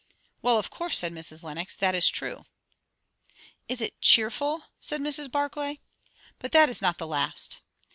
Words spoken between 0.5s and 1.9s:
of course," said Mrs. Lenox.